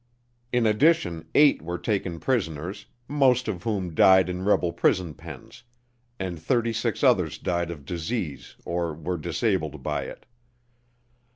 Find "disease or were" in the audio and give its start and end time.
7.85-9.19